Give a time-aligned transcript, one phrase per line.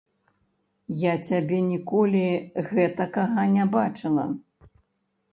[0.99, 2.21] Я цябе ніколі
[2.69, 4.25] гэтакага не бачыла.